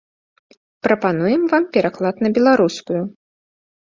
[0.85, 3.03] Прапануем вам пераклад на беларускую.